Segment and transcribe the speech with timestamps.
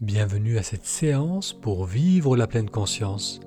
[0.00, 3.38] Bienvenue à cette séance pour vivre la pleine conscience.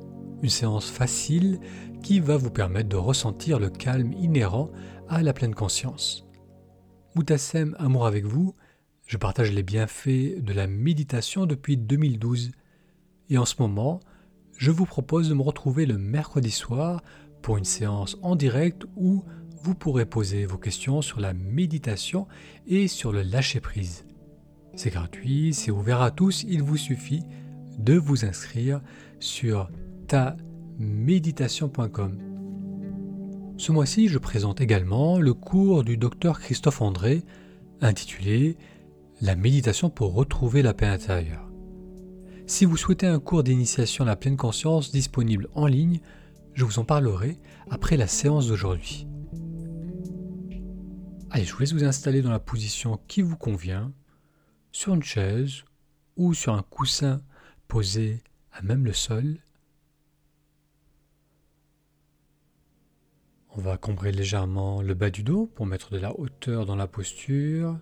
[0.43, 1.59] Une séance facile
[2.03, 4.69] qui va vous permettre de ressentir le calme inhérent
[5.09, 6.27] à la pleine conscience.
[7.15, 8.53] Moutassem, amour avec vous,
[9.07, 12.51] je partage les bienfaits de la méditation depuis 2012
[13.31, 13.99] et en ce moment,
[14.55, 17.01] je vous propose de me retrouver le mercredi soir
[17.41, 19.23] pour une séance en direct où
[19.63, 22.27] vous pourrez poser vos questions sur la méditation
[22.67, 24.05] et sur le lâcher-prise.
[24.75, 27.21] C'est gratuit, c'est ouvert à tous, il vous suffit
[27.77, 28.81] de vous inscrire
[29.19, 29.69] sur
[30.07, 32.17] taméditation.com.
[33.57, 37.23] Ce mois-ci, je présente également le cours du docteur Christophe André
[37.81, 38.57] intitulé
[39.21, 41.51] La méditation pour retrouver la paix intérieure.
[42.47, 45.99] Si vous souhaitez un cours d'initiation à la pleine conscience disponible en ligne,
[46.53, 47.37] je vous en parlerai
[47.69, 49.07] après la séance d'aujourd'hui.
[51.29, 53.93] Allez, je vous laisse vous installer dans la position qui vous convient
[54.73, 55.63] sur une chaise
[56.17, 57.21] ou sur un coussin
[57.69, 59.37] posé à même le sol.
[63.55, 66.87] On va combrer légèrement le bas du dos pour mettre de la hauteur dans la
[66.87, 67.79] posture.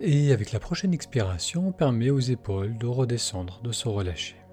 [0.00, 4.43] Et avec la prochaine expiration, on permet aux épaules de redescendre, de se relâcher.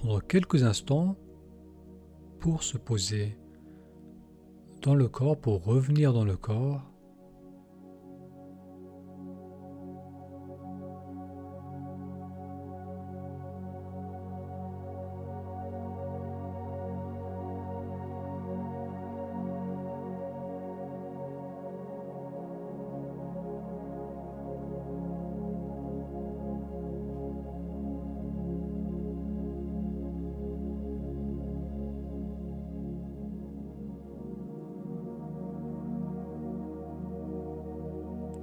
[0.00, 1.18] Prendre quelques instants
[2.38, 3.36] pour se poser
[4.80, 6.89] dans le corps, pour revenir dans le corps.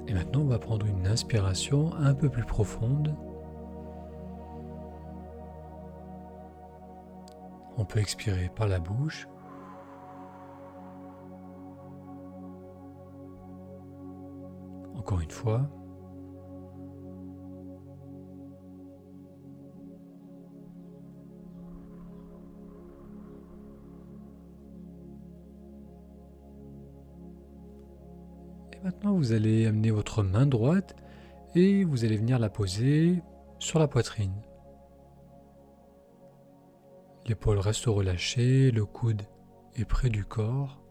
[0.08, 3.14] Et maintenant, on va prendre une inspiration un peu plus profonde.
[7.78, 9.28] On peut expirer par la bouche.
[14.96, 15.70] Encore une fois.
[28.84, 30.96] Maintenant, vous allez amener votre main droite
[31.56, 33.22] et vous allez venir la poser
[33.60, 34.36] sur la poitrine.
[37.26, 39.24] L'épaule reste relâchée, le coude
[39.76, 40.82] est près du corps.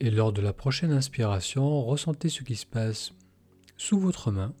[0.00, 3.12] Et lors de la prochaine inspiration, ressentez ce qui se passe
[3.76, 4.54] sous votre main.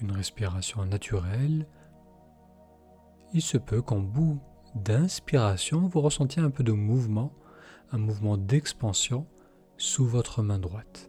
[0.00, 1.66] Une respiration naturelle,
[3.32, 4.40] il se peut qu'en bout
[4.74, 7.32] d'inspiration, vous ressentiez un peu de mouvement,
[7.92, 9.26] un mouvement d'expansion
[9.76, 11.07] sous votre main droite.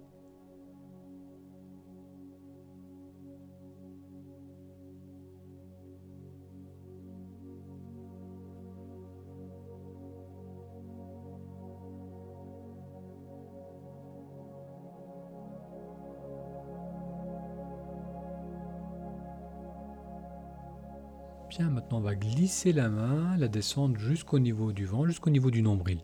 [21.49, 25.49] Bien, maintenant on va glisser la main, la descendre jusqu'au niveau du vent, jusqu'au niveau
[25.49, 25.99] du nombril.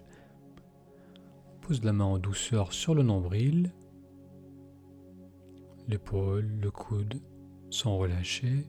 [1.54, 3.72] On pose la main en douceur sur le nombril.
[5.88, 7.22] L'épaule, le coude
[7.70, 8.66] sont relâchés.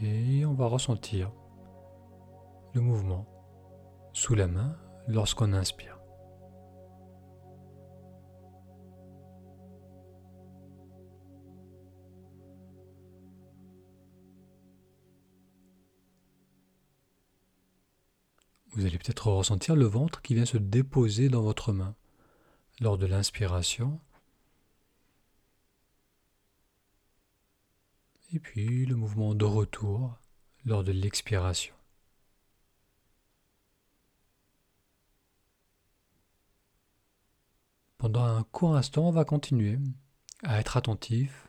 [0.00, 1.30] Et on va ressentir
[2.72, 3.26] le mouvement
[4.14, 4.76] sous la main
[5.08, 5.97] lorsqu'on inspire.
[18.78, 21.96] Vous allez peut-être ressentir le ventre qui vient se déposer dans votre main
[22.78, 23.98] lors de l'inspiration.
[28.32, 30.16] Et puis le mouvement de retour
[30.64, 31.74] lors de l'expiration.
[37.96, 39.76] Pendant un court instant, on va continuer
[40.44, 41.48] à être attentif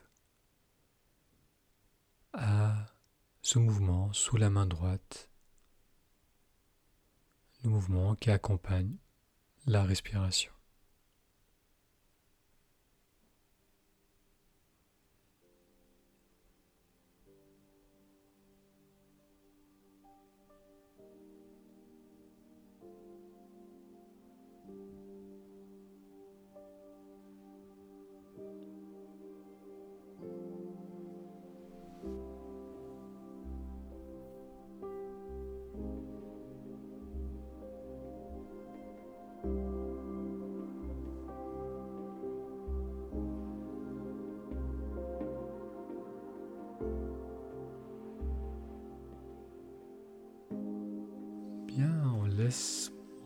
[2.32, 2.86] à
[3.40, 5.29] ce mouvement sous la main droite
[7.62, 8.96] le mouvement qui accompagne
[9.66, 10.52] la respiration.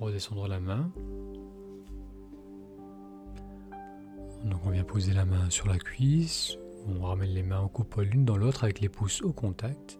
[0.01, 0.91] Redescendre la main.
[4.45, 8.07] Donc on vient poser la main sur la cuisse, on ramène les mains en coupole
[8.07, 9.99] l'une dans l'autre avec les pouces au contact.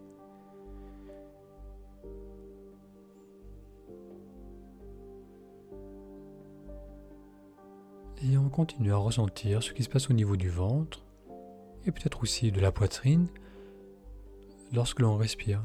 [8.23, 11.03] Et on continue à ressentir ce qui se passe au niveau du ventre
[11.85, 13.27] et peut-être aussi de la poitrine
[14.73, 15.61] lorsque l'on respire.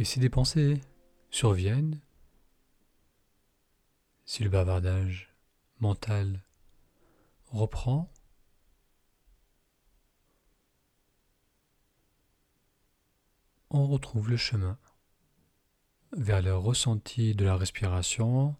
[0.00, 0.80] Et si des pensées
[1.28, 2.00] surviennent,
[4.24, 5.28] si le bavardage
[5.78, 6.42] mental
[7.48, 8.10] reprend,
[13.68, 14.78] on retrouve le chemin
[16.12, 18.56] vers le ressenti de la respiration,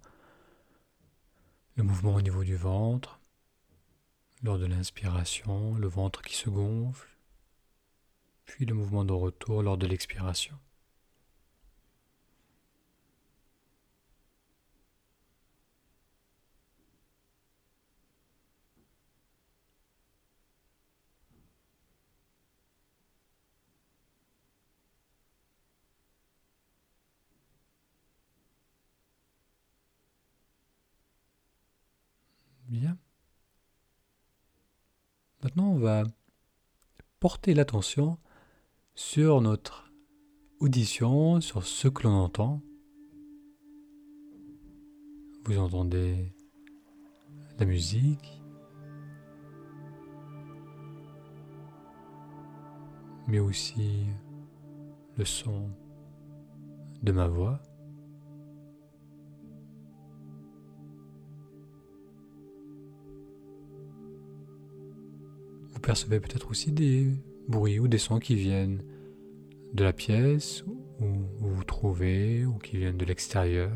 [1.76, 3.18] le mouvement au niveau du ventre,
[4.42, 7.08] lors de l'inspiration, le ventre qui se gonfle,
[8.44, 10.58] puis le mouvement de retour lors de l'expiration.
[32.70, 32.96] Bien.
[35.62, 36.04] On va
[37.20, 38.16] porter l'attention
[38.94, 39.92] sur notre
[40.58, 42.62] audition, sur ce que l'on entend.
[45.44, 46.32] Vous entendez
[47.58, 48.40] la musique,
[53.28, 54.06] mais aussi
[55.18, 55.68] le son
[57.02, 57.60] de ma voix.
[65.80, 67.10] Vous percevez peut-être aussi des
[67.48, 68.84] bruits ou des sons qui viennent
[69.72, 71.06] de la pièce où
[71.38, 73.72] vous vous trouvez ou qui viennent de l'extérieur.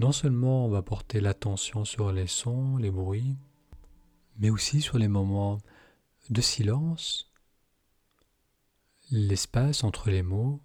[0.00, 3.36] Non seulement on va porter l'attention sur les sons, les bruits,
[4.36, 5.58] mais aussi sur les moments
[6.28, 7.32] de silence,
[9.12, 10.60] l'espace entre les mots,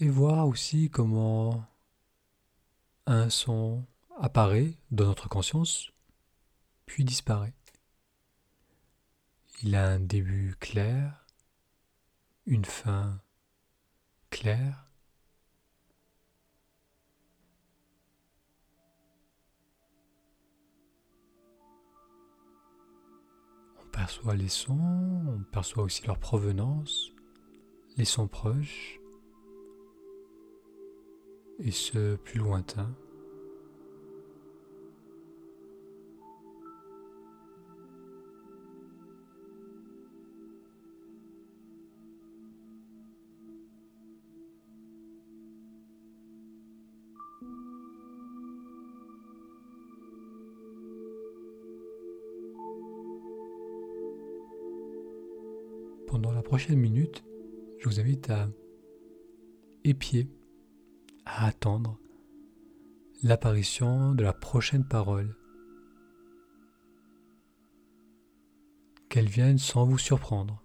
[0.00, 1.66] et voir aussi comment
[3.06, 3.84] un son
[4.18, 5.92] apparaît dans notre conscience,
[6.86, 7.54] puis disparaît.
[9.62, 11.26] Il a un début clair,
[12.46, 13.20] une fin
[14.30, 14.86] claire,
[23.82, 27.10] On perçoit les sons, on perçoit aussi leur provenance,
[27.96, 28.99] les sons proches,
[31.62, 32.88] et ce plus lointain.
[56.06, 57.22] Pendant la prochaine minute,
[57.78, 58.48] je vous invite à
[59.84, 60.26] épier
[61.36, 61.98] à attendre
[63.22, 65.36] l'apparition de la prochaine parole.
[69.08, 70.62] Qu'elle vienne sans vous surprendre.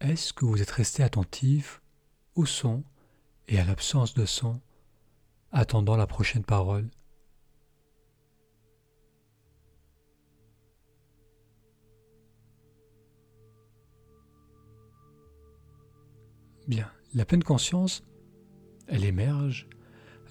[0.00, 1.82] Est-ce que vous êtes resté attentif
[2.34, 2.84] au son
[3.48, 4.60] et à l'absence de son,
[5.52, 6.88] attendant la prochaine parole?
[16.66, 18.02] Bien, la pleine conscience,
[18.86, 19.68] elle émerge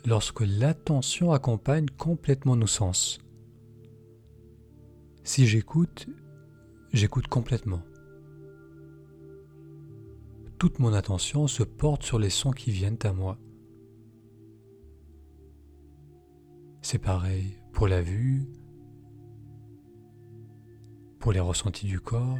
[0.03, 3.19] lorsque l'attention accompagne complètement nos sens.
[5.23, 6.07] Si j'écoute,
[6.91, 7.83] j'écoute complètement
[10.60, 13.39] toute mon attention se porte sur les sons qui viennent à moi.
[16.82, 18.46] C'est pareil pour la vue,
[21.20, 22.38] pour les ressentis du corps.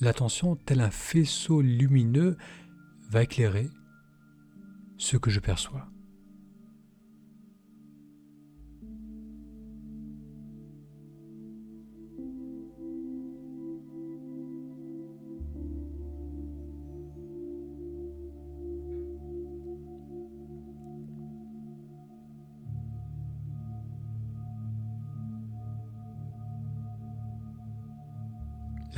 [0.00, 2.36] L'attention, tel un faisceau lumineux,
[3.10, 3.70] va éclairer
[4.96, 5.86] ce que je perçois.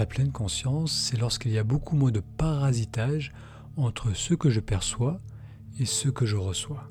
[0.01, 3.35] La pleine conscience, c'est lorsqu'il y a beaucoup moins de parasitage
[3.77, 5.21] entre ce que je perçois
[5.79, 6.91] et ce que je reçois.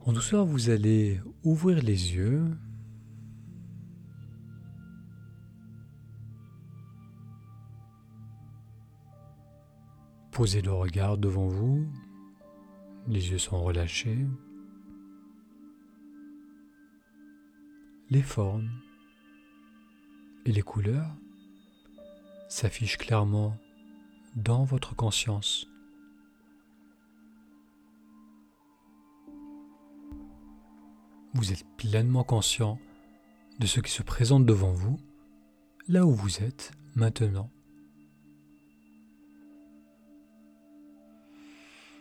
[0.00, 2.44] En douceur, vous allez ouvrir les yeux.
[10.30, 11.88] Posez le regard devant vous.
[13.08, 14.26] Les yeux sont relâchés.
[18.10, 18.68] Les formes
[20.46, 21.14] et les couleurs
[22.48, 23.56] s'affichent clairement
[24.34, 25.66] dans votre conscience.
[31.34, 32.78] Vous êtes pleinement conscient
[33.58, 34.98] de ce qui se présente devant vous,
[35.86, 37.50] là où vous êtes maintenant.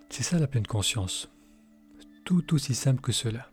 [0.10, 1.30] C'est ça la pleine conscience,
[2.26, 3.49] tout aussi simple que cela.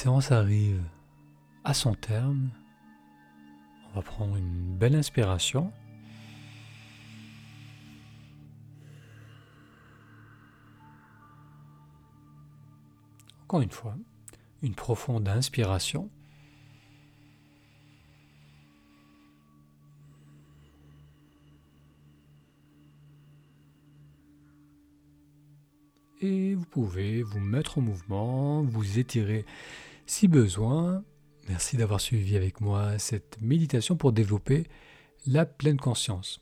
[0.00, 0.82] Séance arrive
[1.62, 2.48] à son terme.
[3.84, 5.70] On va prendre une belle inspiration.
[13.42, 13.94] Encore une fois,
[14.62, 16.08] une profonde inspiration.
[26.22, 29.46] et vous pouvez vous mettre en mouvement, vous étirer
[30.10, 31.04] si besoin.
[31.48, 34.66] Merci d'avoir suivi avec moi cette méditation pour développer
[35.24, 36.40] la pleine conscience.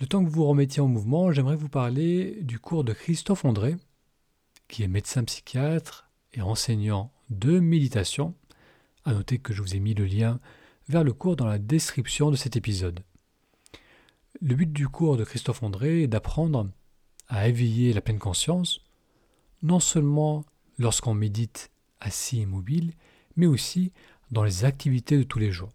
[0.00, 3.76] Le temps que vous remettiez en mouvement, j'aimerais vous parler du cours de Christophe André,
[4.66, 8.34] qui est médecin psychiatre et enseignant de méditation.
[9.04, 10.40] À noter que je vous ai mis le lien
[10.88, 13.00] vers le cours dans la description de cet épisode.
[14.40, 16.70] Le but du cours de Christophe André est d'apprendre
[17.28, 18.80] à éveiller la pleine conscience,
[19.62, 20.46] non seulement
[20.78, 22.92] lorsqu'on médite assis immobile,
[23.36, 23.92] mais aussi
[24.30, 25.72] dans les activités de tous les jours.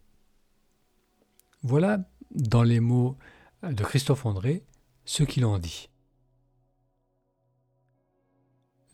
[1.62, 2.00] Voilà,
[2.32, 3.18] dans les mots
[3.64, 4.64] de Christophe André,
[5.06, 5.90] ce qu'il en dit.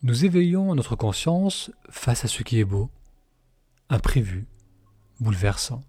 [0.02, 2.90] Nous éveillons notre conscience face à ce qui est beau,
[3.88, 4.46] imprévu,
[5.20, 5.82] bouleversant.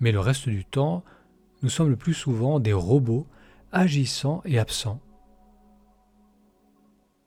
[0.00, 1.04] Mais le reste du temps,
[1.62, 3.26] nous sommes le plus souvent des robots
[3.72, 5.00] agissants et absents,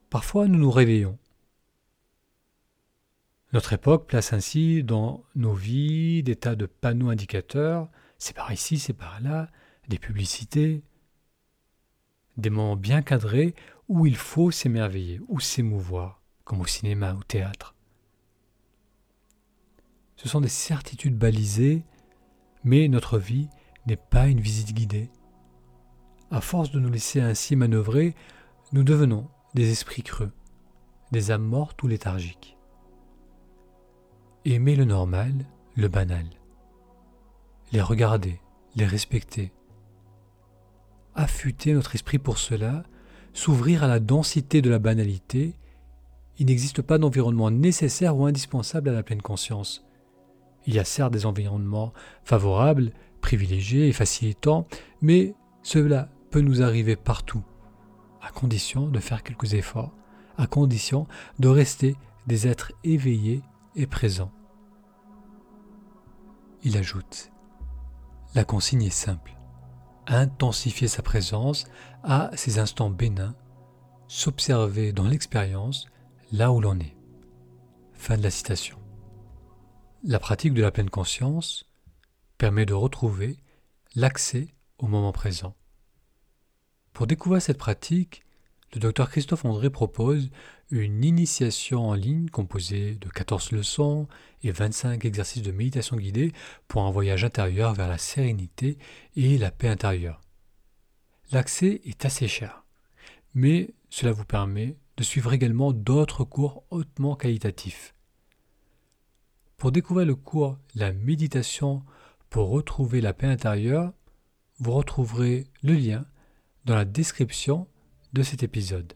[0.10, 1.19] Parfois nous nous réveillons.
[3.52, 7.90] Notre époque place ainsi dans nos vies des tas de panneaux indicateurs,
[8.20, 9.50] c'est par ici, c'est par là,
[9.88, 10.84] des publicités,
[12.38, 13.56] des moments bien cadrés
[13.88, 17.74] où il faut s'émerveiller ou s'émouvoir, comme au cinéma ou au théâtre.
[20.16, 21.84] Ce sont des certitudes balisées,
[22.64, 23.50] mais notre vie
[23.88, 25.10] n'est pas une visite guidée.
[26.30, 28.14] À force de nous laisser ainsi manœuvrer,
[28.74, 30.32] nous devenons des esprits creux,
[31.12, 32.59] des âmes mortes ou léthargiques.
[34.46, 35.34] Aimer le normal,
[35.76, 36.26] le banal.
[37.74, 38.40] Les regarder,
[38.78, 39.52] les respecter.
[41.14, 42.84] Affûter notre esprit pour cela,
[43.34, 45.56] s'ouvrir à la densité de la banalité,
[46.38, 49.86] il n'existe pas d'environnement nécessaire ou indispensable à la pleine conscience.
[50.66, 51.92] Il y a certes des environnements
[52.24, 54.68] favorables, privilégiés et facilitants,
[55.02, 57.44] mais cela peut nous arriver partout,
[58.22, 59.92] à condition de faire quelques efforts,
[60.38, 61.08] à condition
[61.40, 63.42] de rester des êtres éveillés
[66.64, 67.32] Il ajoute,
[68.36, 69.38] la consigne est simple,
[70.08, 71.66] intensifier sa présence
[72.04, 73.36] à ces instants bénins,
[74.08, 75.88] s'observer dans l'expérience
[76.32, 76.96] là où l'on est.
[77.94, 78.78] Fin de la citation.
[80.04, 81.66] La pratique de la pleine conscience
[82.38, 83.38] permet de retrouver
[83.96, 84.48] l'accès
[84.78, 85.56] au moment présent.
[86.94, 88.24] Pour découvrir cette pratique,
[88.74, 90.30] le docteur Christophe André propose
[90.72, 94.08] une initiation en ligne composée de 14 leçons
[94.44, 96.32] et 25 exercices de méditation guidée
[96.68, 98.78] pour un voyage intérieur vers la sérénité
[99.16, 100.22] et la paix intérieure.
[101.32, 102.64] L'accès est assez cher,
[103.34, 107.96] mais cela vous permet de suivre également d'autres cours hautement qualitatifs.
[109.58, 111.84] Pour découvrir le cours La méditation
[112.30, 113.92] pour retrouver la paix intérieure,
[114.60, 116.06] vous retrouverez le lien
[116.66, 117.68] dans la description
[118.14, 118.94] de cet épisode.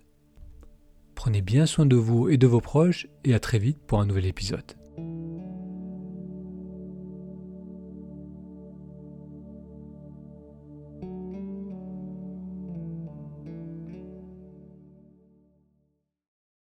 [1.15, 4.05] Prenez bien soin de vous et de vos proches et à très vite pour un
[4.05, 4.82] nouvel épisode.